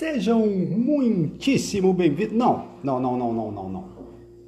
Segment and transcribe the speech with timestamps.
[0.00, 2.34] Sejam muitíssimo bem-vindos.
[2.34, 3.88] Não, não, não, não, não, não, não.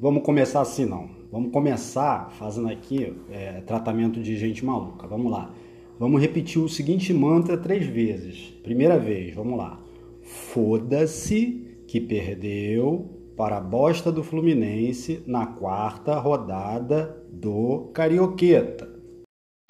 [0.00, 1.10] Vamos começar assim, não.
[1.30, 5.06] Vamos começar fazendo aqui é, tratamento de gente maluca.
[5.06, 5.50] Vamos lá.
[5.98, 8.46] Vamos repetir o seguinte mantra três vezes.
[8.62, 9.78] Primeira vez, vamos lá.
[10.22, 18.88] Foda-se que perdeu para a bosta do Fluminense na quarta rodada do Carioqueta.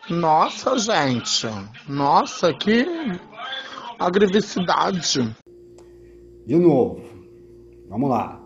[0.08, 1.48] Nossa, gente.
[1.88, 2.86] Nossa, que
[3.98, 5.34] agressividade.
[6.46, 7.01] De novo,
[7.88, 8.42] vamos lá.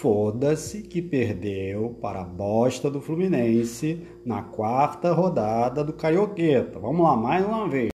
[0.00, 6.78] Foda-se que perdeu para a bosta do Fluminense na quarta rodada do Carioqueta.
[6.78, 7.88] Vamos lá, mais uma vez.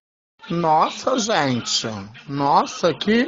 [0.48, 1.86] Nossa, gente.
[2.26, 3.26] Nossa, que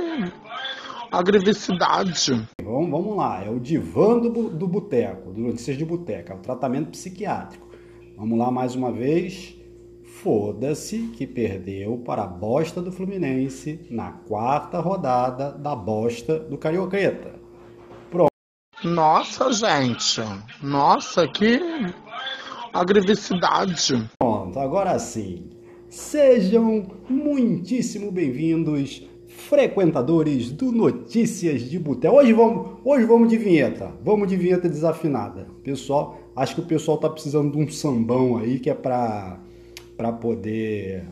[1.10, 2.48] agressividade.
[2.62, 6.40] Vamos, vamos lá, é o divã do, do boteco, do Notícias de Boteca, é o
[6.40, 7.68] tratamento psiquiátrico.
[8.16, 9.54] Vamos lá mais uma vez.
[10.22, 17.34] Foda-se que perdeu para a bosta do Fluminense na quarta rodada da bosta do Carioqueta.
[18.09, 18.30] Pronto.
[18.84, 20.20] Nossa, gente.
[20.62, 21.59] Nossa, que
[22.73, 24.09] agressividade.
[24.16, 25.51] Pronto, agora sim.
[25.88, 32.14] Sejam muitíssimo bem-vindos, frequentadores do Notícias de Boteco.
[32.14, 33.92] Hoje vamos, hoje vamos de vinheta.
[34.04, 35.48] Vamos de vinheta desafinada.
[35.64, 39.51] Pessoal, acho que o pessoal tá precisando de um sambão aí que é para
[40.02, 41.04] para poder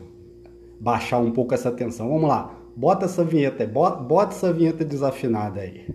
[0.77, 2.09] baixar um pouco essa tensão.
[2.09, 5.87] Vamos lá, bota essa vinheta, bota, bota essa vinheta desafinada aí.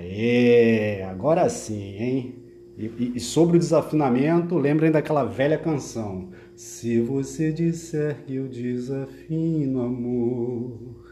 [0.00, 2.34] Aê, agora sim, hein?
[2.78, 6.30] E, e- sobre o desafinamento, lembrem daquela velha canção.
[6.56, 11.04] Se você disser que eu desafino, amor,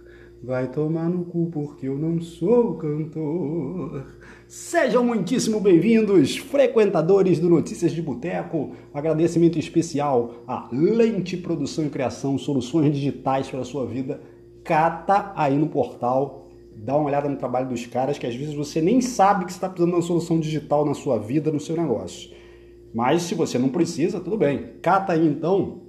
[0.43, 4.07] vai tomar no cu porque eu não sou cantor.
[4.47, 8.71] Sejam muitíssimo bem-vindos, frequentadores do Notícias de Boteco.
[8.95, 14.23] Um agradecimento especial à Lente Produção e Criação, soluções digitais para a sua vida.
[14.65, 16.48] Cata aí no portal
[16.79, 19.69] dá uma olhada no trabalho dos caras, que às vezes você nem sabe que está
[19.69, 22.31] precisando de uma solução digital na sua vida, no seu negócio.
[22.95, 24.75] Mas se você não precisa, tudo bem.
[24.81, 25.83] Cata aí então,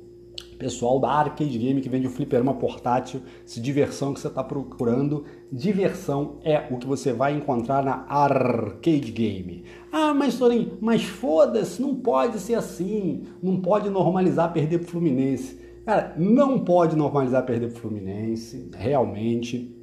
[0.57, 5.23] pessoal da Arcade Game que vende o fliperama portátil, se diversão que você está procurando,
[5.49, 9.63] diversão é o que você vai encontrar na Arcade Game.
[9.91, 15.57] Ah, mas Sorin, mas foda-se, não pode ser assim, não pode normalizar perder pro Fluminense.
[15.85, 19.78] Cara, não pode normalizar perder pro Fluminense, realmente.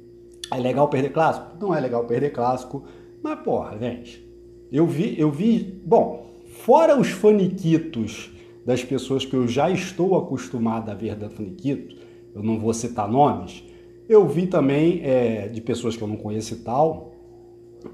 [0.51, 1.57] É legal perder clássico?
[1.59, 2.83] Não é legal perder clássico,
[3.21, 4.25] mas porra, gente.
[4.71, 8.31] Eu vi, eu vi, bom, fora os faniquitos
[8.65, 11.95] das pessoas que eu já estou acostumado a ver da faniquito,
[12.35, 13.63] eu não vou citar nomes,
[14.09, 17.13] eu vi também é, de pessoas que eu não conheço e tal,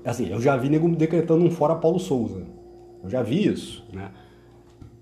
[0.03, 2.47] assim, eu já vi nego decretando um fora Paulo Souza,
[3.03, 4.09] eu já vi isso, né?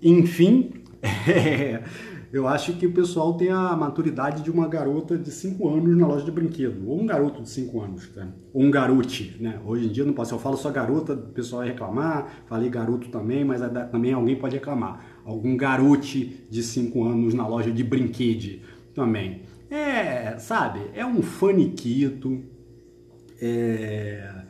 [0.02, 0.72] Enfim,
[2.32, 6.06] eu acho que o pessoal tem a maturidade de uma garota de 5 anos na
[6.06, 8.32] loja de brinquedo, ou um garoto de 5 anos, né?
[8.54, 9.60] ou um garote, né?
[9.66, 13.08] Hoje em dia não posso, eu falo só garota, o pessoal vai reclamar, falei garoto
[13.08, 13.60] também, mas
[13.90, 15.04] também alguém pode reclamar.
[15.24, 18.60] Algum garote de 5 anos na loja de brinquedo
[18.94, 19.42] também.
[19.70, 22.42] É, sabe, é um faniquito,
[23.40, 24.41] é...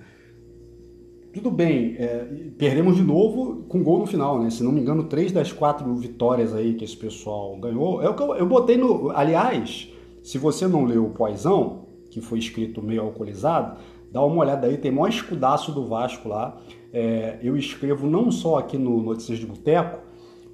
[1.32, 2.26] Tudo bem, é,
[2.58, 4.50] perdemos de novo com gol no final, né?
[4.50, 8.02] Se não me engano, três das quatro vitórias aí que esse pessoal ganhou.
[8.02, 9.10] É o que eu, eu botei no.
[9.10, 9.90] Aliás,
[10.22, 13.78] se você não leu o Poisão, que foi escrito meio alcoolizado,
[14.10, 16.60] dá uma olhada aí, tem maior escudaço do Vasco lá.
[16.92, 20.00] É, eu escrevo não só aqui no Notícias de Boteco,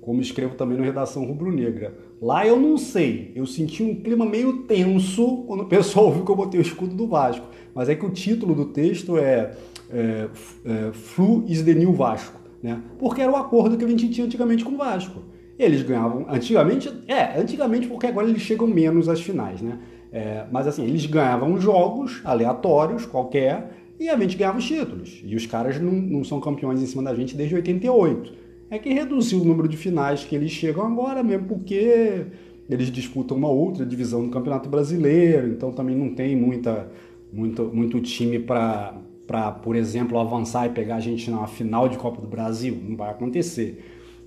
[0.01, 1.99] como escrevo também no Redação Rubro-Negra.
[2.21, 6.31] Lá eu não sei, eu senti um clima meio tenso quando o pessoal viu que
[6.31, 7.47] eu botei o escudo do Vasco.
[7.75, 9.55] Mas é que o título do texto é,
[9.91, 10.29] é,
[10.65, 12.83] é Flu is the New Vasco, né?
[12.99, 15.23] Porque era o acordo que a gente tinha antigamente com o Vasco.
[15.57, 19.79] Eles ganhavam, antigamente, é, antigamente porque agora eles chegam menos às finais, né?
[20.11, 23.71] É, mas assim, eles ganhavam jogos aleatórios, qualquer,
[24.01, 25.21] e a gente ganhava os títulos.
[25.25, 28.48] E os caras não, não são campeões em cima da gente desde 88.
[28.71, 32.27] É que reduziu o número de finais que eles chegam agora, mesmo porque
[32.69, 36.91] eles disputam uma outra divisão do Campeonato Brasileiro, então também não tem muita,
[37.33, 42.21] muito, muito time para, por exemplo, avançar e pegar a gente na final de Copa
[42.21, 42.79] do Brasil.
[42.87, 43.83] Não vai acontecer.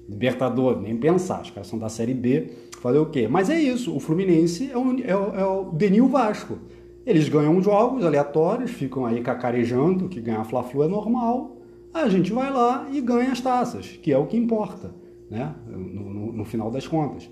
[0.09, 2.49] Libertador, nem pensar, os caras são da Série B,
[2.79, 3.27] fazer o quê?
[3.27, 6.57] Mas é isso, o Fluminense é o, é é o Denil Vasco.
[7.05, 11.60] Eles ganham jogos aleatórios, ficam aí cacarejando, que ganhar Fla-Flu é normal,
[11.93, 14.93] a gente vai lá e ganha as taças, que é o que importa,
[15.29, 15.53] né?
[15.67, 17.29] no, no, no final das contas.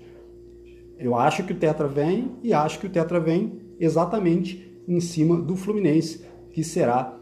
[0.98, 5.40] Eu acho que o Tetra vem e acho que o Tetra vem exatamente em cima
[5.40, 7.18] do Fluminense, que será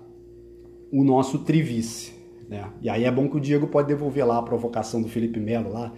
[0.90, 2.12] o nosso trivice.
[2.48, 2.64] Né?
[2.80, 5.70] E aí é bom que o Diego pode devolver lá a provocação do Felipe Melo
[5.70, 5.92] lá,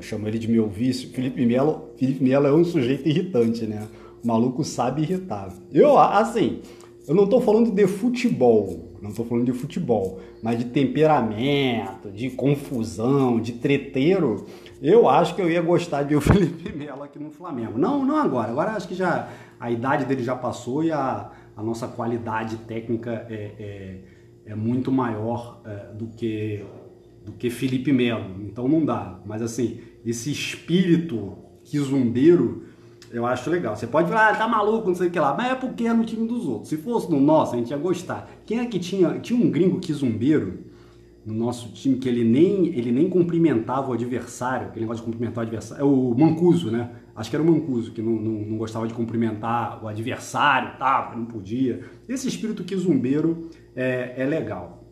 [0.00, 1.08] chama ele de meu vício.
[1.10, 3.86] Felipe Melo, Felipe Melo é um sujeito irritante, né?
[4.22, 5.52] O maluco sabe irritar.
[5.72, 6.60] Eu, assim,
[7.06, 12.30] eu não estou falando de futebol, não estou falando de futebol, mas de temperamento, de
[12.30, 14.46] confusão, de treteiro,
[14.80, 17.76] eu acho que eu ia gostar de o Felipe Melo aqui no Flamengo.
[17.78, 18.50] Não, não agora.
[18.50, 19.28] Agora acho que já
[19.58, 23.98] a idade dele já passou e a, a nossa qualidade técnica é, é,
[24.46, 26.64] é muito maior é, do que
[27.24, 28.42] do que Felipe Melo.
[28.42, 29.20] Então não dá.
[29.24, 32.64] Mas assim, esse espírito quizumbeiro
[33.12, 33.76] eu acho legal.
[33.76, 35.92] Você pode falar, ah, tá maluco, não sei o que lá, mas é porque é
[35.92, 36.68] no time dos outros.
[36.68, 38.28] Se fosse no nosso, a gente ia gostar.
[38.46, 39.18] Quem é que tinha?
[39.20, 40.64] Tinha um gringo quizumbeiro
[41.24, 45.44] no nosso time que ele nem, ele nem cumprimentava o adversário, aquele negócio de cumprimentar
[45.44, 46.90] o adversário, é o Mancuso, né?
[47.14, 51.12] Acho que era o Mancuso, que não, não, não gostava de cumprimentar o adversário, tá,
[51.14, 51.82] não podia.
[52.08, 54.82] Esse espírito quizumbeiro é, é legal.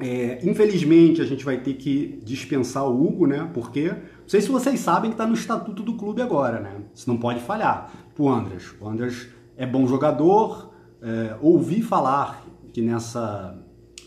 [0.00, 3.50] É, infelizmente, a gente vai ter que dispensar o Hugo, né?
[3.52, 3.92] Porque,
[4.30, 6.76] não sei se vocês sabem que está no estatuto do clube agora, né?
[6.94, 7.90] Isso não pode falhar.
[8.16, 8.72] O Andras.
[8.80, 10.70] O Andras é bom jogador,
[11.02, 13.58] é, ouvi falar que nessa,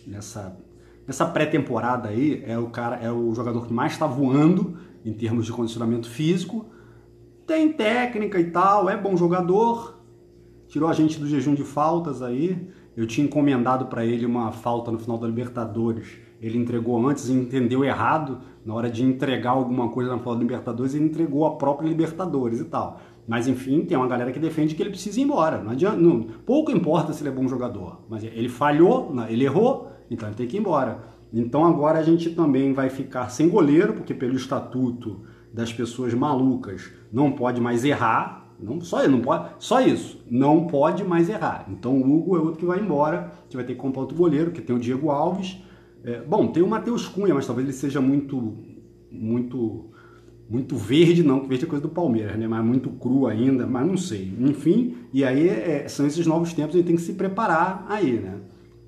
[0.08, 0.56] nessa
[1.06, 5.46] Nessa pré-temporada aí, é o cara, é o jogador que mais está voando em termos
[5.46, 6.66] de condicionamento físico.
[7.46, 10.00] Tem técnica e tal, é bom jogador.
[10.70, 12.70] Tirou a gente do jejum de faltas aí.
[12.96, 16.08] Eu tinha encomendado para ele uma falta no final da Libertadores.
[16.44, 18.40] Ele entregou antes e entendeu errado.
[18.66, 22.60] Na hora de entregar alguma coisa na final da Libertadores, ele entregou a própria Libertadores
[22.60, 23.00] e tal.
[23.26, 25.62] Mas enfim, tem uma galera que defende que ele precisa ir embora.
[25.62, 29.90] Não adianta, não, pouco importa se ele é bom jogador, mas ele falhou, ele errou,
[30.12, 31.00] então ele tem que ir embora.
[31.32, 35.22] Então agora a gente também vai ficar sem goleiro, porque pelo estatuto
[35.54, 38.42] das pessoas malucas não pode mais errar.
[38.60, 41.66] Não, só, não pode, só isso, não pode mais errar.
[41.70, 44.52] Então o Hugo é outro que vai embora, gente vai ter que comprar outro goleiro,
[44.52, 45.58] que tem o Diego Alves.
[46.04, 48.58] É, bom, tem o Matheus Cunha, mas talvez ele seja muito,
[49.10, 49.92] muito,
[50.50, 52.48] muito verde, não, que verde é coisa do Palmeiras, né?
[52.48, 54.34] Mas muito cru ainda, mas não sei.
[54.40, 58.20] Enfim, e aí é, são esses novos tempos, a gente tem que se preparar aí,
[58.20, 58.36] né?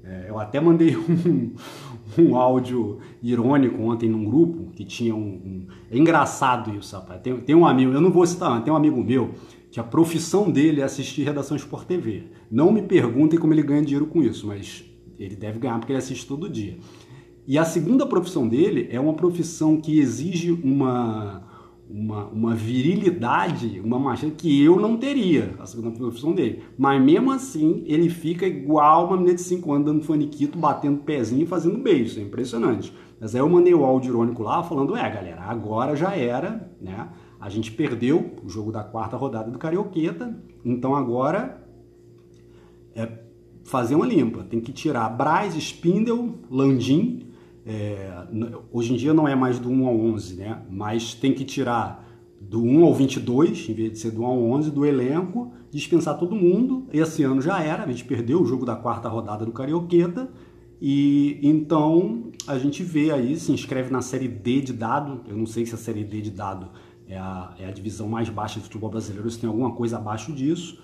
[0.03, 1.55] É, eu até mandei um,
[2.19, 5.19] um áudio irônico ontem num grupo que tinha um.
[5.19, 5.67] um...
[5.89, 7.21] É engraçado isso, rapaz.
[7.21, 9.31] Tem, tem um amigo, eu não vou citar, tem um amigo meu
[9.71, 12.27] que a profissão dele é assistir redação Sport TV.
[12.49, 14.85] Não me perguntem como ele ganha dinheiro com isso, mas
[15.19, 16.77] ele deve ganhar porque ele assiste todo dia.
[17.47, 21.43] E a segunda profissão dele é uma profissão que exige uma
[21.89, 26.63] uma, uma virilidade, uma marcha que eu não teria, a segunda profissão dele.
[26.77, 31.43] Mas mesmo assim, ele fica igual uma menina de 5 anos dando faniquito, batendo pezinho
[31.43, 32.19] e fazendo beijo.
[32.19, 32.91] É impressionante.
[33.19, 37.09] Mas aí eu mandei o áudio irônico lá falando: é, galera, agora já era, né?
[37.39, 41.63] A gente perdeu o jogo da quarta rodada do Carioqueta, então agora
[42.95, 43.07] é
[43.63, 44.43] fazer uma limpa.
[44.43, 47.25] Tem que tirar Braz, Spindle, Landim
[47.65, 48.27] é,
[48.71, 50.61] hoje em dia não é mais do 1 ao 11, né?
[50.69, 52.05] Mas tem que tirar
[52.39, 56.17] do 1 ao 22, em vez de ser do 1 ao 11, do elenco, dispensar
[56.17, 56.87] todo mundo.
[56.93, 60.29] Esse ano já era, a gente perdeu o jogo da quarta rodada do Carioqueta.
[60.79, 65.21] E então a gente vê aí, se inscreve na série D de dado.
[65.27, 66.69] Eu não sei se a série D de dado
[67.07, 70.31] é a, é a divisão mais baixa do futebol brasileiro, se tem alguma coisa abaixo
[70.31, 70.79] disso.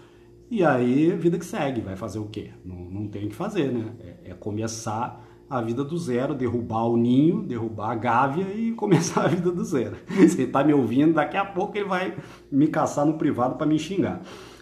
[0.49, 2.49] E aí, vida que segue, vai fazer o quê?
[2.65, 3.93] Não, não tem o que fazer, né?
[3.99, 9.25] É, é começar a vida do zero, derrubar o ninho, derrubar a gávea e começar
[9.25, 9.97] a vida do zero.
[10.07, 12.15] Você está me ouvindo, daqui a pouco ele vai
[12.49, 14.21] me caçar no privado para me xingar.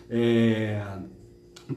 [0.10, 0.82] É...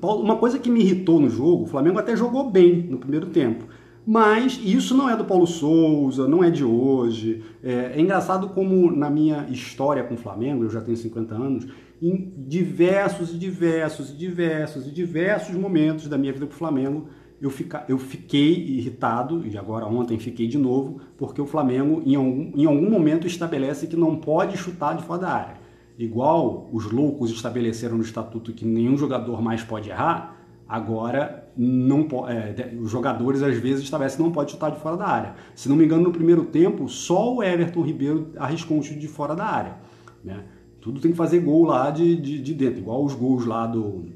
[0.00, 3.66] Uma coisa que me irritou no jogo, o Flamengo até jogou bem no primeiro tempo.
[4.06, 7.44] Mas isso não é do Paulo Souza, não é de hoje.
[7.62, 11.66] É, é engraçado como na minha história com o Flamengo, eu já tenho 50 anos,
[12.00, 17.08] em diversos e diversos e diversos e diversos momentos da minha vida com o Flamengo,
[17.42, 22.14] eu, fica, eu fiquei irritado, e agora ontem fiquei de novo, porque o Flamengo em
[22.14, 25.54] algum, em algum momento estabelece que não pode chutar de fora da área.
[25.98, 30.36] Igual os loucos estabeleceram no estatuto que nenhum jogador mais pode errar,
[30.68, 35.08] agora não é, os jogadores às vezes estabelecem que não pode chutar de fora da
[35.08, 35.34] área.
[35.56, 39.08] Se não me engano, no primeiro tempo, só o Everton Ribeiro arriscou um chute de
[39.08, 39.78] fora da área.
[40.24, 40.44] Né?
[40.80, 44.06] Tudo tem que fazer gol lá de, de, de dentro, igual os gols lá do,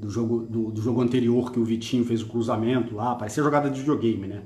[0.00, 3.68] do, jogo, do, do, jogo anterior que o Vitinho fez o cruzamento lá, parecia jogada
[3.68, 4.42] de videogame, né?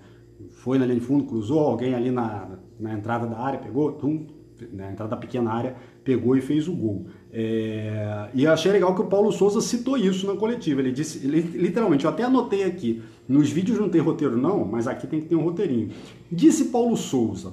[0.51, 4.27] Foi na linha de fundo, cruzou, alguém ali na, na entrada da área pegou, tum,
[4.73, 7.07] na entrada da pequena área, pegou e fez o gol.
[7.33, 8.29] É...
[8.35, 10.81] E achei legal que o Paulo Souza citou isso na coletiva.
[10.81, 14.87] Ele disse, ele, literalmente, eu até anotei aqui, nos vídeos não tem roteiro não, mas
[14.87, 15.91] aqui tem que ter um roteirinho.
[16.31, 17.53] Disse Paulo Souza,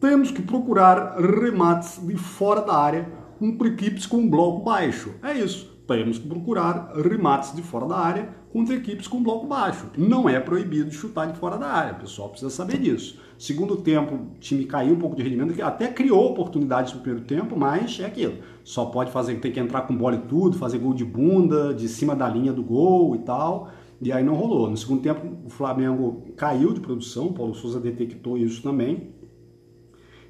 [0.00, 3.08] temos que procurar remates de fora da área
[3.38, 5.14] contra equipes com bloco baixo.
[5.22, 5.71] É isso.
[5.98, 9.86] Temos que procurar remates de fora da área contra equipes com bloco baixo.
[9.96, 13.18] Não é proibido chutar de fora da área, o pessoal precisa saber disso.
[13.38, 17.56] Segundo tempo, o time caiu um pouco de rendimento, até criou oportunidades no primeiro tempo,
[17.56, 18.36] mas é aquilo.
[18.62, 21.88] Só pode fazer, tem que entrar com bola e tudo, fazer gol de bunda, de
[21.88, 23.70] cima da linha do gol e tal.
[24.00, 24.68] E aí não rolou.
[24.68, 29.12] No segundo tempo, o Flamengo caiu de produção, o Paulo Souza detectou isso também.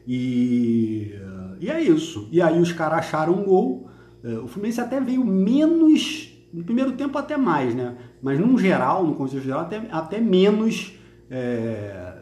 [0.06, 1.14] E,
[1.60, 2.28] e é isso.
[2.30, 3.88] E aí os caras acharam um gol.
[4.24, 7.96] É, o Fluminense até veio menos, no primeiro tempo até mais, né?
[8.22, 10.94] Mas no geral, no contexto geral, até, até menos.
[11.30, 12.20] É,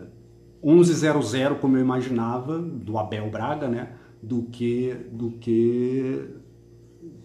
[0.63, 3.93] 11-0-0, como eu imaginava, do Abel Braga, né?
[4.23, 4.95] Do que.
[5.11, 6.29] Do que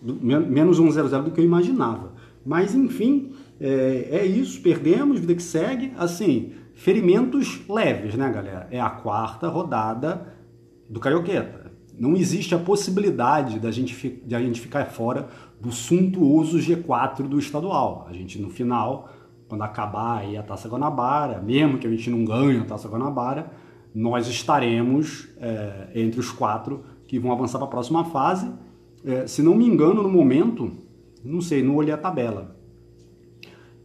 [0.01, 2.13] do, menos 11-0-0 do que eu imaginava.
[2.46, 4.62] Mas, enfim, é, é, isso.
[4.62, 5.94] Perdemos, vida que segue.
[5.98, 8.67] Assim, ferimentos leves, né, galera?
[8.72, 10.34] É a quarta rodada
[10.89, 11.64] do Carioqueta.
[11.98, 17.40] Não existe a possibilidade da gente, de a gente ficar fora do suntuoso G4 do
[17.40, 18.06] estadual.
[18.10, 19.10] A gente, no final
[19.48, 23.52] quando acabar aí a Taça Guanabara, mesmo que a gente não ganhe a Taça Guanabara,
[23.94, 28.52] nós estaremos é, entre os quatro que vão avançar para a próxima fase.
[29.06, 30.72] É, se não me engano, no momento,
[31.24, 32.56] não sei, não olhei a tabela.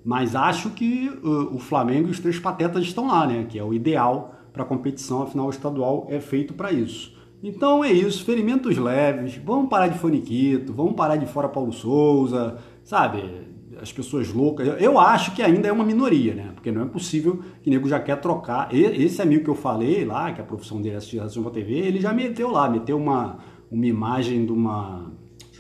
[0.03, 3.47] Mas acho que uh, o Flamengo e os três patetas estão lá, né?
[3.47, 7.15] Que é o ideal para a competição, afinal o estadual é feito para isso.
[7.43, 12.59] Então é isso, ferimentos leves, vamos parar de foniquito, vamos parar de fora Paulo Souza,
[12.85, 13.49] sabe?
[13.81, 14.81] as pessoas loucas.
[14.81, 16.51] Eu acho que ainda é uma minoria, né?
[16.55, 18.69] Porque não é possível que nego já quer trocar.
[18.75, 22.01] Esse amigo que eu falei lá, que a profissão dele é assistir a TV, ele
[22.01, 23.39] já meteu lá, meteu uma,
[23.71, 25.11] uma imagem de uma,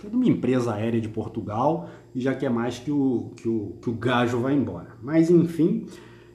[0.04, 3.76] é de uma empresa aérea de Portugal e já quer mais que o, que o,
[3.80, 4.96] que o gajo vá embora.
[5.02, 5.86] Mas enfim.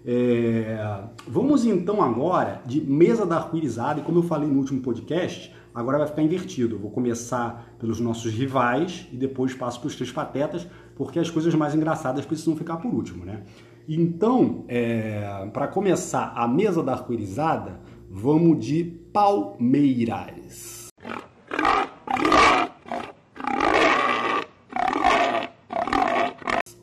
[0.05, 1.03] É...
[1.27, 5.97] Vamos então agora de mesa da arco-irizada, e como eu falei no último podcast, agora
[5.97, 6.75] vai ficar invertido.
[6.75, 11.29] Eu vou começar pelos nossos rivais e depois passo para os três patetas, porque as
[11.29, 13.43] coisas mais engraçadas precisam ficar por último, né?
[13.87, 18.83] Então, é, para começar a mesa da arco-irizada, vamos de
[19.13, 20.87] Palmeiras.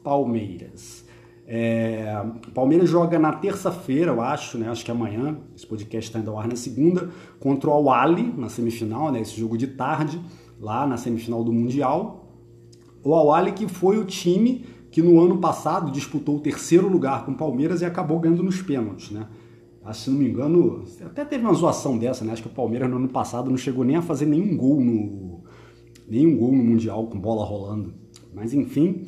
[0.02, 1.04] Palmeiras.
[1.46, 2.01] É,
[2.54, 4.68] Palmeiras joga na terça-feira, eu acho, né?
[4.68, 5.38] Acho que amanhã.
[5.56, 9.20] Esse podcast está indo ao ar na segunda, contra o Al na semifinal, né?
[9.20, 10.20] Esse jogo de tarde,
[10.60, 12.28] lá na semifinal do Mundial.
[13.04, 17.32] O Awali que foi o time que no ano passado disputou o terceiro lugar com
[17.32, 19.26] o Palmeiras e acabou ganhando nos pênaltis, né?
[19.92, 22.32] Se não me engano, até teve uma zoação dessa, né?
[22.32, 25.40] Acho que o Palmeiras no ano passado não chegou nem a fazer nenhum gol no
[26.08, 27.94] nenhum gol no mundial com bola rolando.
[28.32, 29.06] Mas enfim,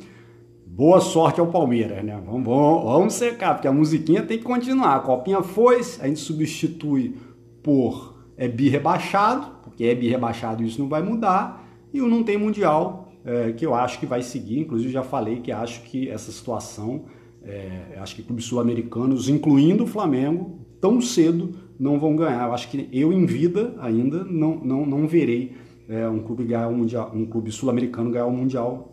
[0.75, 2.21] boa sorte ao Palmeiras, né?
[2.25, 4.97] Vamos, vamos, vamos secar, porque a musiquinha tem que continuar.
[4.97, 7.15] A copinha foi, a gente substitui
[7.63, 12.23] por é bi rebaixado, porque é bi rebaixado isso não vai mudar, e o não
[12.23, 14.59] tem mundial é, que eu acho que vai seguir.
[14.59, 17.05] Inclusive, já falei que acho que essa situação,
[17.41, 22.47] é, acho que clubes sul-americanos, incluindo o Flamengo, tão cedo não vão ganhar.
[22.47, 25.53] Eu acho que eu, em vida, ainda não, não, não verei
[25.87, 28.91] é, um clube ganhar um, um clube sul-americano ganhar o um Mundial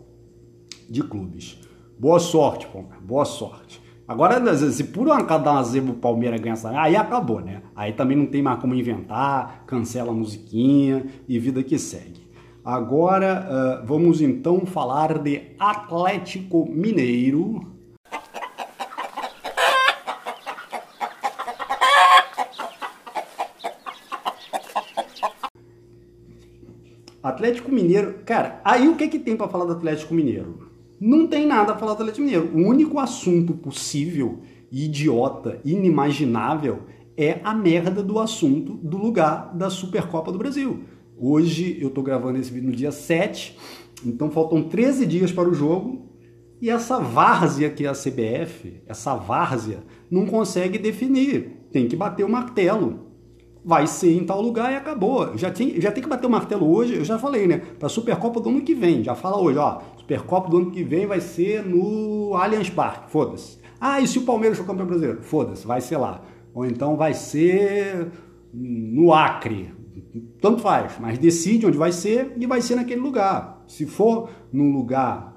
[0.89, 1.62] de Clubes.
[1.97, 3.01] Boa sorte, Palmeiras.
[3.01, 3.81] Boa sorte.
[4.07, 7.61] Agora, se por um acaso dar uma zebra o Palmeiras ganhar essa, aí acabou, né?
[7.75, 12.27] Aí também não tem mais como inventar, cancela a musiquinha e vida que segue.
[12.65, 17.71] Agora uh, vamos então falar de Atlético Mineiro.
[27.21, 30.72] Atlético Mineiro, cara, aí o que que tem para falar do Atlético Mineiro?
[31.05, 32.49] Não tem nada a falar do Atlético Mineiro.
[32.53, 34.39] O único assunto possível,
[34.71, 36.83] idiota, inimaginável
[37.17, 40.85] é a merda do assunto do lugar da Supercopa do Brasil.
[41.17, 43.57] Hoje eu estou gravando esse vídeo no dia 7,
[44.05, 46.09] então faltam 13 dias para o jogo
[46.61, 51.67] e essa várzea que é a CBF, essa várzea, não consegue definir.
[51.69, 53.11] Tem que bater o martelo.
[53.65, 55.37] Vai ser em tal lugar e acabou.
[55.37, 57.57] Já tem, já tem que bater o martelo hoje, eu já falei, né?
[57.57, 59.03] Para a Supercopa do ano que vem.
[59.03, 59.81] Já fala hoje, ó.
[60.13, 63.57] Supercopa do ano que vem vai ser no Allianz Parque, foda-se.
[63.79, 65.21] Ah, e se o Palmeiras for campeão brasileiro?
[65.21, 66.21] Foda-se, vai ser lá.
[66.53, 68.11] Ou então vai ser
[68.53, 69.73] no Acre.
[70.39, 73.63] Tanto faz, mas decide onde vai ser e vai ser naquele lugar.
[73.67, 75.35] Se for num lugar,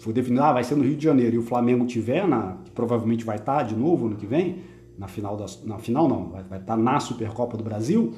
[0.00, 3.24] for definido, ah, vai ser no Rio de Janeiro e o Flamengo tiver, na, provavelmente
[3.24, 4.62] vai estar de novo no que vem,
[4.98, 8.14] na final, da, na final não, vai, vai estar na Supercopa do Brasil,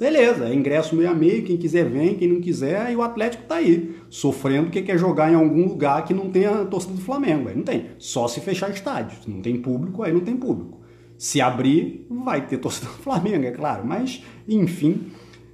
[0.00, 3.42] Beleza, é ingresso meio a meio, quem quiser vem, quem não quiser, e o Atlético
[3.42, 7.50] tá aí, sofrendo porque quer jogar em algum lugar que não tenha torcida do Flamengo.
[7.50, 7.90] Aí não tem.
[7.98, 9.18] Só se fechar estádio.
[9.22, 10.80] Se não tem público, aí não tem público.
[11.18, 13.86] Se abrir, vai ter torcida do Flamengo, é claro.
[13.86, 15.08] Mas, enfim,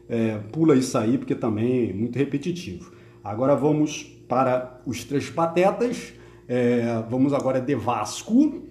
[0.09, 2.93] é, pula isso aí porque também é muito repetitivo.
[3.25, 6.13] Agora vamos para os três patetas.
[6.47, 8.63] É, vamos agora de Vasco.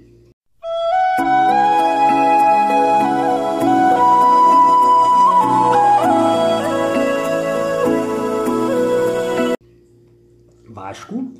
[10.86, 11.32] Vasco,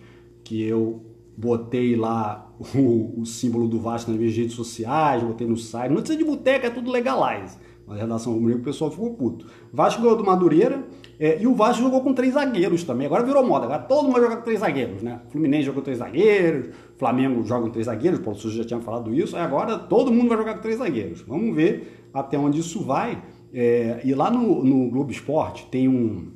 [0.44, 1.02] que eu
[1.38, 5.92] botei lá o, o, símbolo do Vasco nas minhas redes sociais, botei no site.
[5.92, 7.58] Notícia de boteca é tudo legalize.
[7.88, 9.46] Na redação comigo o pessoal ficou puto.
[9.72, 10.84] Vasco ganhou do Madureira
[11.20, 13.06] é, e o Vasco jogou com três zagueiros também.
[13.06, 15.22] Agora virou moda, agora todo mundo vai jogar com três zagueiros, né?
[15.30, 19.14] Fluminense jogou com três zagueiros, Flamengo joga com três zagueiros, o Paulo já tinha falado
[19.14, 21.22] isso, agora todo mundo vai jogar com três zagueiros.
[21.28, 23.22] Vamos ver até onde isso vai.
[23.54, 26.32] É, e lá no, no Globo Esporte tem um,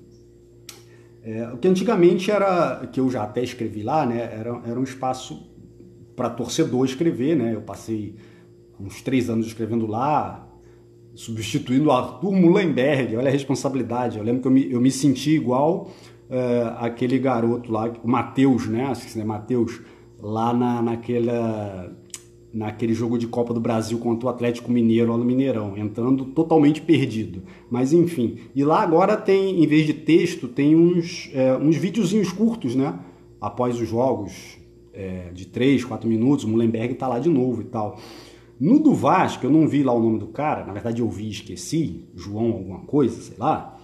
[1.24, 4.84] é, o que antigamente era, que eu já até escrevi lá, né, era, era um
[4.84, 5.50] espaço
[6.16, 7.56] para torcedor escrever, né?
[7.56, 8.16] Eu passei
[8.78, 10.46] uns três anos escrevendo lá,
[11.16, 14.18] substituindo Arthur Mullenberg, olha a responsabilidade.
[14.18, 15.90] Eu lembro que eu me, eu me senti igual
[16.30, 18.86] uh, aquele garoto lá, o Matheus, né?
[18.88, 19.80] Acho que é Matheus,
[20.22, 21.90] lá na, naquela
[22.54, 26.82] naquele jogo de Copa do Brasil contra o Atlético Mineiro lá no Mineirão, entrando totalmente
[26.82, 27.44] perdido.
[27.70, 32.32] Mas enfim, e lá agora tem, em vez de texto, tem uns, é, uns videozinhos
[32.32, 32.98] curtos, né?
[33.40, 34.58] Após os jogos
[34.94, 38.00] é, de 3, 4 minutos, o Mullenberg tá lá de novo e tal.
[38.60, 41.28] No do Vasco, eu não vi lá o nome do cara, na verdade eu vi
[41.28, 43.79] e esqueci, João alguma coisa, sei lá.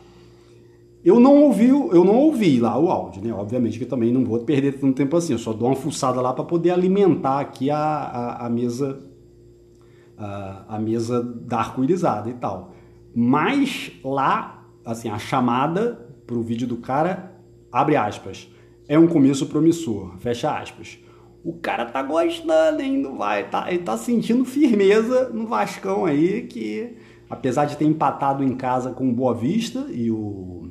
[1.05, 3.31] Eu não ouvi, eu não ouvi lá o áudio, né?
[3.31, 5.33] Obviamente que também não vou perder tanto tempo assim.
[5.33, 9.03] Eu só dou uma fuçada lá para poder alimentar aqui a, a, a mesa
[10.17, 12.73] a, a, mesa da arco-irizada e tal.
[13.13, 17.33] Mas lá, assim, a chamada pro vídeo do cara,
[17.71, 18.49] abre aspas,
[18.87, 20.97] é um começo promissor, fecha aspas.
[21.43, 22.97] O cara tá gostando, hein?
[22.97, 26.97] Não vai, tá, ele tá sentindo firmeza no Vascão aí, que
[27.29, 30.69] apesar de ter empatado em casa com o Boa Vista e o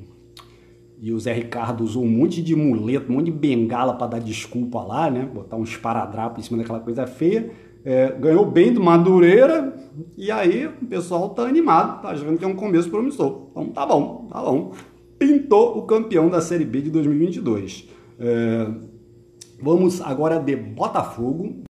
[1.05, 4.21] e o Zé Ricardo usou um monte de muleta, um monte de bengala para dar
[4.21, 5.27] desculpa lá, né?
[5.27, 7.51] Botar um esparadrapo em cima daquela coisa feia.
[7.85, 9.77] É, ganhou bem do Madureira
[10.17, 13.49] e aí o pessoal tá animado, tá achando que é um começo promissor.
[13.51, 14.73] Então tá bom, tá bom.
[15.19, 17.87] Pintou o campeão da Série B de 2022.
[18.19, 18.67] É,
[19.61, 21.65] vamos agora de Botafogo.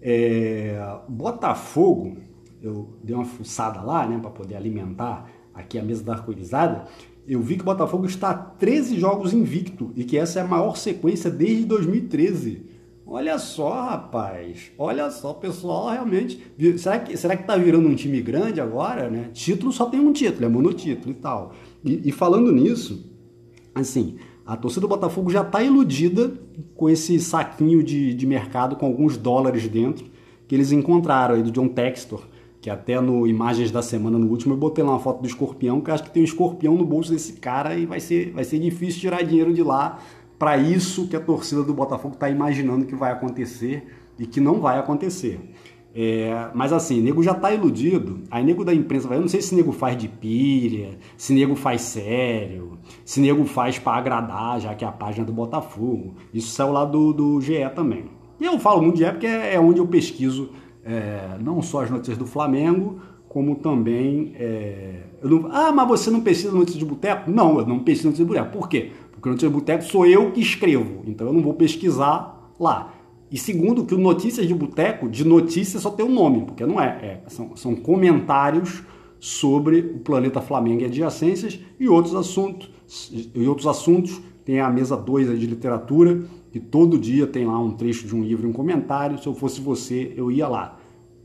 [0.00, 2.31] É, Botafogo
[2.62, 6.86] eu dei uma fuçada lá, né, para poder alimentar aqui a mesa da arco-irizada,
[7.26, 10.46] eu vi que o Botafogo está a 13 jogos invicto e que essa é a
[10.46, 12.66] maior sequência desde 2013.
[13.06, 14.72] Olha só, rapaz.
[14.78, 16.42] Olha só, pessoal, realmente.
[16.78, 19.30] Será que, será que tá virando um time grande agora, né?
[19.32, 21.52] Título só tem um título, é monotítulo e tal.
[21.84, 23.12] E, e falando nisso,
[23.74, 26.32] assim, a torcida do Botafogo já está iludida
[26.74, 30.06] com esse saquinho de, de mercado com alguns dólares dentro
[30.48, 32.22] que eles encontraram aí do John Textor
[32.62, 35.80] que até no Imagens da Semana, no último, eu botei lá uma foto do escorpião,
[35.80, 38.60] que acho que tem um escorpião no bolso desse cara e vai ser, vai ser
[38.60, 39.98] difícil tirar dinheiro de lá
[40.38, 43.84] para isso que a torcida do Botafogo está imaginando que vai acontecer
[44.16, 45.40] e que não vai acontecer.
[45.92, 48.20] É, mas assim, nego já tá iludido.
[48.30, 51.56] Aí nego da imprensa vai, eu não sei se nego faz de pilha, se nego
[51.56, 56.14] faz sério, se nego faz para agradar, já que é a página do Botafogo.
[56.32, 58.04] Isso saiu lá do, do GE também.
[58.40, 60.50] E eu falo muito de GE porque é, é onde eu pesquiso
[60.84, 64.32] é, não só as notícias do Flamengo, como também.
[64.36, 67.30] É, não, ah, mas você não pesquisa notícias de boteco?
[67.30, 68.58] Não, eu não pesquiso notícias de boteco.
[68.58, 68.90] Por quê?
[69.10, 72.92] Porque notícias de boteco sou eu que escrevo, então eu não vou pesquisar lá.
[73.32, 76.78] E segundo, que o Notícias de Boteco, de notícia só tem um nome, porque não
[76.78, 76.86] é.
[77.02, 78.82] é são, são comentários
[79.18, 82.70] sobre o planeta Flamengo e adjacências e outros assuntos.
[83.34, 84.20] E outros assuntos.
[84.44, 88.22] Tem a mesa 2 de literatura, que todo dia tem lá um trecho de um
[88.22, 89.18] livro e um comentário.
[89.18, 90.78] Se eu fosse você, eu ia lá.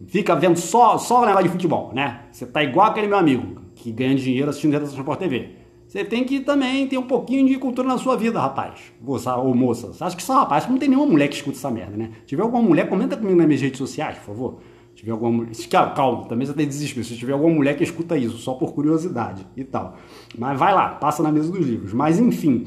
[0.05, 2.21] Fica vendo só, só negócio de futebol, né?
[2.31, 5.49] Você tá igual aquele meu amigo que ganha dinheiro assistindo Redação Sport TV.
[5.87, 8.93] Você tem que também ter um pouquinho de cultura na sua vida, rapaz.
[9.01, 9.91] Moça ou moça.
[10.05, 12.11] Acho que só rapaz, não tem nenhuma mulher que escuta essa merda, né?
[12.19, 14.57] Se tiver alguma mulher, comenta comigo nas minhas redes sociais, por favor.
[14.89, 15.51] Se tiver alguma mulher.
[15.95, 17.05] Calma, também você tem desespero.
[17.05, 19.95] Se tiver alguma mulher que escuta isso, só por curiosidade e tal.
[20.37, 21.93] Mas vai lá, passa na mesa dos livros.
[21.93, 22.65] Mas enfim,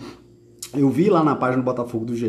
[0.75, 2.29] eu vi lá na página do Botafogo do GE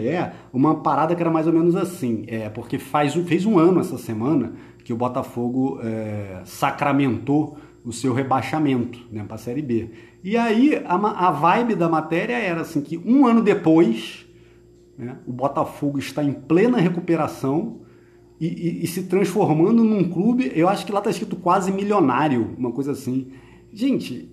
[0.51, 3.97] uma parada que era mais ou menos assim, é, porque faz, fez um ano essa
[3.97, 9.89] semana que o Botafogo é, sacramentou o seu rebaixamento né, para a Série B.
[10.23, 14.25] E aí a, a vibe da matéria era assim que um ano depois
[14.97, 17.81] né, o Botafogo está em plena recuperação
[18.39, 22.55] e, e, e, se transformando num clube, eu acho que lá está escrito quase milionário,
[22.57, 23.27] uma coisa assim.
[23.71, 24.31] Gente,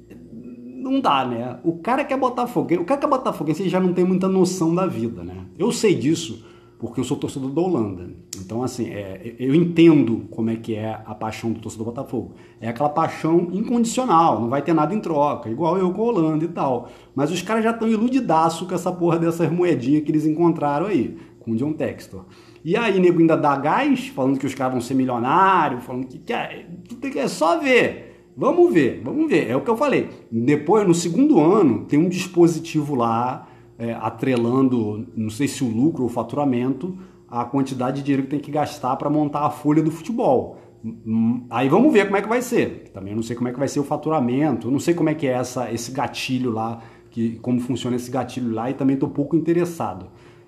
[0.88, 1.59] não dá, né?
[1.62, 4.87] O cara quer Botafogo, o cara que é Botafoguense já não tem muita noção da
[4.87, 5.46] vida, né?
[5.59, 6.44] Eu sei disso
[6.79, 8.09] porque eu sou torcedor da Holanda.
[8.40, 12.35] Então, assim, é, eu entendo como é que é a paixão do torcedor do Botafogo.
[12.61, 16.44] É aquela paixão incondicional, não vai ter nada em troca, igual eu com a Holanda
[16.44, 16.88] e tal.
[17.14, 21.18] Mas os caras já estão iludidaço com essa porra dessas moedinhas que eles encontraram aí,
[21.40, 22.27] com o John Textor.
[22.64, 26.18] E aí, nego ainda dá gás, falando que os caras vão ser milionários, falando que
[26.18, 26.68] quer.
[27.16, 28.07] É só ver.
[28.40, 29.51] Vamos ver, vamos ver.
[29.51, 30.11] É o que eu falei.
[30.31, 36.05] Depois, no segundo ano, tem um dispositivo lá é, atrelando, não sei se o lucro
[36.05, 36.96] ou o faturamento,
[37.29, 40.57] a quantidade de dinheiro que tem que gastar para montar a folha do futebol.
[40.85, 42.90] Hum, aí vamos ver como é que vai ser.
[42.94, 45.27] Também não sei como é que vai ser o faturamento, não sei como é que
[45.27, 49.35] é essa, esse gatilho lá, que, como funciona esse gatilho lá, e também estou pouco
[49.35, 50.07] interessado.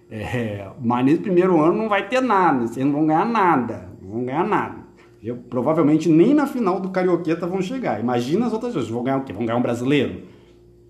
[0.08, 4.10] É, mas nesse primeiro ano não vai ter nada, vocês não vão ganhar nada, não
[4.12, 4.79] vão ganhar nada.
[5.22, 8.00] Eu, provavelmente nem na final do Carioqueta vão chegar.
[8.00, 9.32] Imagina as outras coisas, vão ganhar o quê?
[9.32, 10.22] Vão ganhar um brasileiro?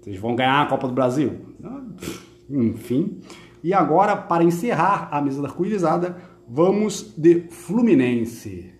[0.00, 1.40] Vocês vão ganhar a Copa do Brasil?
[2.48, 3.20] Enfim.
[3.62, 6.16] E agora, para encerrar a mesa da arco-irizada,
[6.48, 8.72] vamos de Fluminense.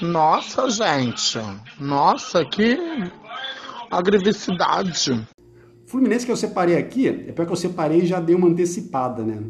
[0.00, 1.38] Nossa, gente!
[1.78, 2.78] Nossa, que
[3.90, 5.26] agressividade!
[5.86, 9.24] Fluminense que eu separei aqui, é pior que eu separei e já dei uma antecipada,
[9.24, 9.42] né?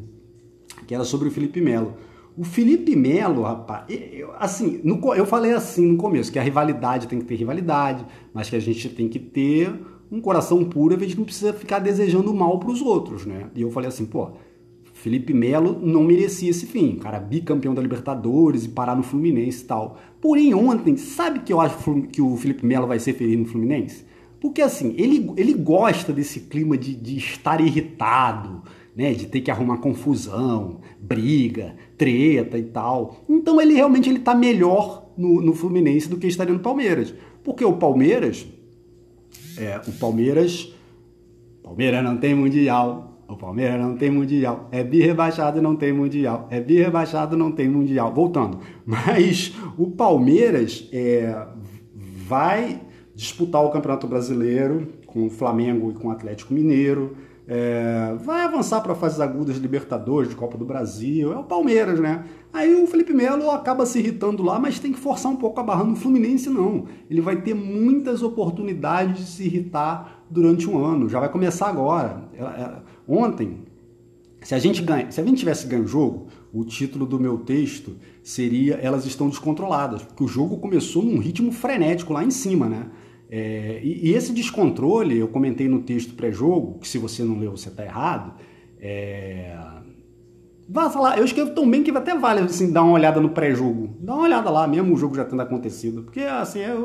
[0.91, 1.95] que era sobre o Felipe Melo.
[2.41, 7.07] O Felipe Melo, rapaz, eu, assim, no, eu falei assim no começo, que a rivalidade
[7.07, 9.71] tem que ter rivalidade, mas que a gente tem que ter
[10.11, 13.51] um coração puro, a gente não precisa ficar desejando mal para os outros, né?
[13.55, 14.31] E eu falei assim, pô,
[14.95, 19.67] Felipe Melo não merecia esse fim, cara, bicampeão da Libertadores e parar no Fluminense e
[19.67, 19.99] tal.
[20.19, 21.77] Porém, ontem, sabe que eu acho
[22.11, 24.07] que o Felipe Melo vai ser feliz no Fluminense?
[24.41, 28.63] Porque assim, ele, ele gosta desse clima de, de estar irritado,
[28.97, 33.27] né, de ter que arrumar confusão, briga, treta e tal.
[33.29, 37.13] Então ele realmente ele tá melhor no, no Fluminense do que estaria no Palmeiras.
[37.45, 38.47] Porque o Palmeiras,
[39.59, 40.75] é, o Palmeiras,
[41.63, 46.49] Palmeiras não tem mundial, o Palmeiras não tem mundial, é bi rebaixado não tem mundial,
[46.51, 48.15] é bi rebaixado não tem mundial.
[48.15, 51.49] Voltando, mas o Palmeiras é,
[51.95, 52.81] vai
[53.15, 57.15] disputar o Campeonato Brasileiro com o Flamengo e com o Atlético Mineiro
[57.53, 61.99] é, vai avançar para fases agudas de Libertadores, de Copa do Brasil, é o Palmeiras,
[61.99, 62.25] né?
[62.53, 65.65] Aí o Felipe Melo acaba se irritando lá, mas tem que forçar um pouco a
[65.65, 66.85] barra no Fluminense, não.
[67.11, 72.23] Ele vai ter muitas oportunidades de se irritar durante um ano, já vai começar agora.
[72.35, 72.73] É, é,
[73.09, 73.65] ontem,
[74.41, 77.39] se a gente ganha, se a gente tivesse ganho o jogo, o título do meu
[77.39, 82.69] texto seria Elas estão descontroladas, porque o jogo começou num ritmo frenético lá em cima,
[82.69, 82.87] né?
[83.31, 87.53] É, e, e, esse descontrole, eu comentei no texto pré-jogo, que se você não leu,
[87.57, 88.35] você está errado.
[88.81, 89.57] É...
[90.69, 93.97] Vá falar, eu escrevo tão bem que até vale assim, dar uma olhada no pré-jogo.
[94.01, 96.03] Dá uma olhada lá, mesmo o jogo já tendo acontecido.
[96.03, 96.77] Porque, assim, é,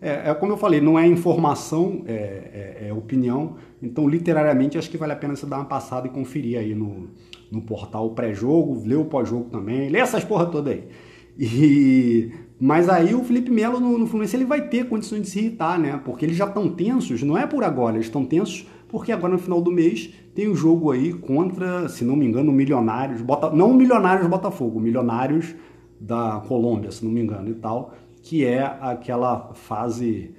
[0.00, 2.12] é, é como eu falei, não é informação, é,
[2.82, 3.56] é, é, opinião.
[3.80, 7.10] Então, literariamente, acho que vale a pena você dar uma passada e conferir aí no,
[7.50, 10.84] no portal pré-jogo, ler o pós-jogo também, ler essas porra toda aí.
[11.38, 12.32] E
[12.64, 15.76] mas aí o Felipe Melo no, no Fluminense ele vai ter condições de se irritar,
[15.80, 16.00] né?
[16.04, 19.38] Porque eles já estão tensos, não é por agora, eles estão tensos porque agora no
[19.40, 23.50] final do mês tem o um jogo aí contra, se não me engano, Milionários, Bota,
[23.50, 25.56] não Milionários Botafogo, Milionários
[25.98, 30.32] da Colômbia, se não me engano e tal, que é aquela fase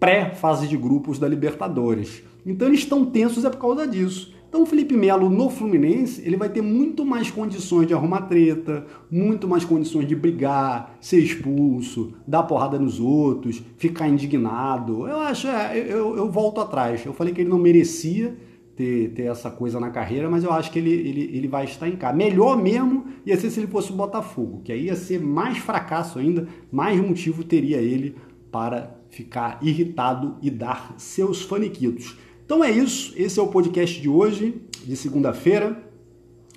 [0.00, 2.24] pré-fase de grupos da Libertadores.
[2.44, 4.34] Então eles estão tensos é por causa disso.
[4.48, 8.86] Então o Felipe Melo no Fluminense, ele vai ter muito mais condições de arrumar treta,
[9.10, 15.06] muito mais condições de brigar, ser expulso, dar porrada nos outros, ficar indignado.
[15.06, 17.04] Eu acho, é, eu, eu volto atrás.
[17.04, 18.34] Eu falei que ele não merecia
[18.74, 21.86] ter, ter essa coisa na carreira, mas eu acho que ele, ele, ele vai estar
[21.86, 22.16] em casa.
[22.16, 26.18] Melhor mesmo ia ser se ele fosse o Botafogo, que aí ia ser mais fracasso
[26.18, 28.16] ainda, mais motivo teria ele
[28.50, 32.16] para ficar irritado e dar seus faniquitos.
[32.48, 35.82] Então é isso, esse é o podcast de hoje, de segunda-feira.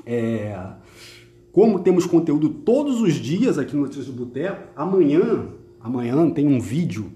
[0.06, 0.58] É...
[1.52, 5.50] Como temos conteúdo todos os dias aqui no Notícias do Boteco, amanhã,
[5.82, 7.12] amanhã tem um vídeo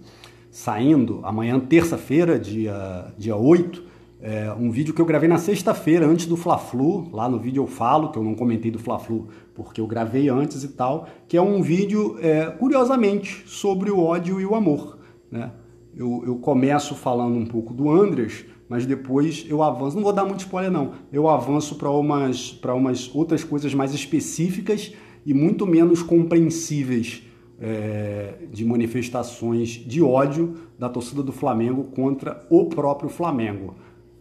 [0.51, 3.81] saindo, amanhã, terça-feira, dia, dia 8,
[4.19, 7.09] É um vídeo que eu gravei na sexta-feira, antes do Fla-Flu.
[7.13, 10.65] Lá no vídeo eu falo, que eu não comentei do Fla-Flu, porque eu gravei antes
[10.65, 11.07] e tal.
[11.29, 14.99] Que é um vídeo, é, curiosamente, sobre o ódio e o amor.
[15.31, 15.49] Né?
[15.95, 19.95] Eu, eu começo falando um pouco do Andres, mas depois eu avanço.
[19.95, 20.93] Não vou dar muito spoiler, não.
[21.11, 24.93] Eu avanço para umas, umas outras coisas mais específicas
[25.25, 27.23] e muito menos compreensíveis
[27.59, 33.75] é, de manifestações de ódio da torcida do Flamengo contra o próprio Flamengo.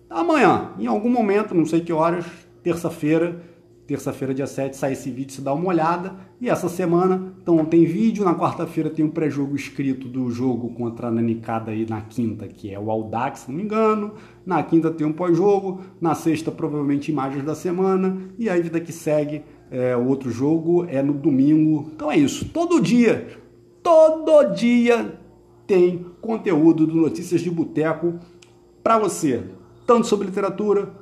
[0.09, 2.25] Amanhã, em algum momento, não sei que horas,
[2.63, 3.43] terça-feira,
[3.87, 6.15] terça-feira, dia 7, sai esse vídeo, se dá uma olhada.
[6.41, 8.25] E essa semana, então, tem vídeo.
[8.25, 12.73] Na quarta-feira tem um pré-jogo escrito do jogo contra a Nanicada aí na quinta, que
[12.73, 14.15] é o Audax, se não me engano.
[14.45, 15.83] Na quinta tem um pós-jogo.
[16.01, 18.17] Na sexta, provavelmente, imagens da semana.
[18.39, 21.91] E aí, vida que segue, é, outro jogo é no domingo.
[21.95, 22.49] Então é isso.
[22.49, 23.39] Todo dia,
[23.83, 25.19] todo dia
[25.67, 28.15] tem conteúdo do Notícias de Boteco
[28.83, 29.43] para você,
[29.87, 30.93] tanto sobre literatura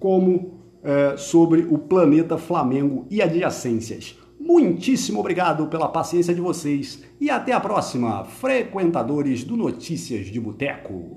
[0.00, 4.18] como é, sobre o planeta Flamengo e adjacências.
[4.38, 11.16] Muitíssimo obrigado pela paciência de vocês e até a próxima, frequentadores do Notícias de Boteco.